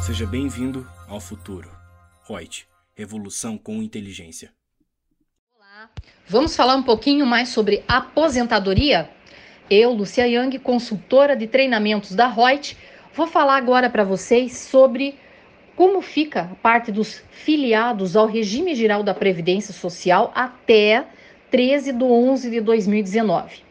[0.00, 1.70] Seja bem-vindo ao futuro.
[2.26, 4.50] Reut, revolução com inteligência.
[5.54, 5.90] Olá.
[6.26, 9.10] Vamos falar um pouquinho mais sobre aposentadoria?
[9.68, 12.78] Eu, Lucia Yang, consultora de treinamentos da Reut,
[13.12, 15.18] vou falar agora para vocês sobre
[15.76, 21.06] como fica a parte dos filiados ao regime geral da Previdência Social até
[21.50, 23.62] 13 de 11 de 2019.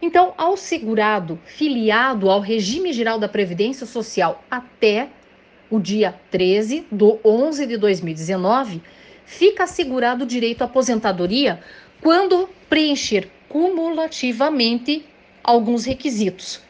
[0.00, 5.08] Então, ao segurado filiado ao regime geral da Previdência Social até
[5.70, 8.82] o dia 13 de 11 de 2019,
[9.24, 11.60] fica assegurado o direito à aposentadoria
[12.00, 15.04] quando preencher cumulativamente
[15.42, 16.60] alguns requisitos.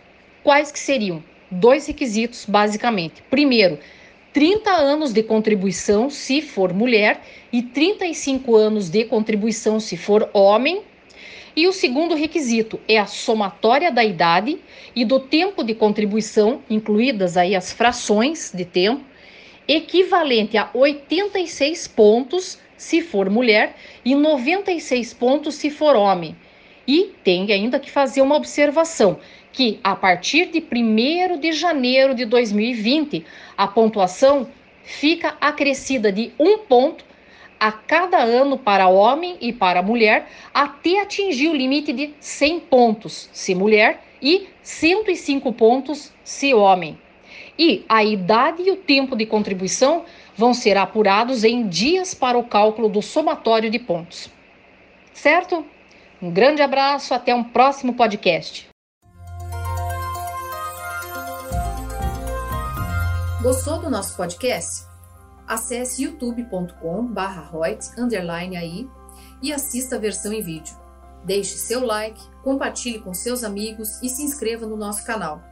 [0.42, 1.22] Quais que seriam?
[1.50, 3.22] Dois requisitos, basicamente.
[3.30, 3.78] Primeiro,
[4.32, 7.22] 30 anos de contribuição se for mulher
[7.52, 10.82] e 35 anos de contribuição se for homem.
[11.56, 14.58] E o segundo requisito é a somatória da idade
[14.94, 19.02] e do tempo de contribuição, incluídas aí as frações de tempo,
[19.66, 26.36] equivalente a 86 pontos se for mulher e 96 pontos se for homem.
[26.86, 29.18] E tem ainda que fazer uma observação
[29.50, 33.24] que a partir de 1 de janeiro de 2020,
[33.56, 34.46] a pontuação
[34.82, 37.05] fica acrescida de um ponto
[37.58, 43.28] a cada ano para homem e para mulher, até atingir o limite de 100 pontos
[43.32, 46.98] se mulher e 105 pontos se homem.
[47.58, 50.04] E a idade e o tempo de contribuição
[50.36, 54.28] vão ser apurados em dias para o cálculo do somatório de pontos.
[55.12, 55.64] Certo?
[56.20, 58.68] Um grande abraço, até um próximo podcast.
[63.42, 64.95] Gostou do nosso podcast?
[65.46, 67.50] Acesse youtube.com/barra
[68.58, 68.88] aí
[69.42, 70.76] e assista a versão em vídeo.
[71.24, 75.42] Deixe seu like, compartilhe com seus amigos e se inscreva no nosso canal.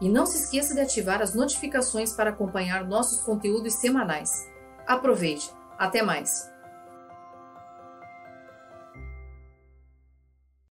[0.00, 4.48] E não se esqueça de ativar as notificações para acompanhar nossos conteúdos semanais.
[4.86, 5.50] Aproveite!
[5.78, 6.50] Até mais!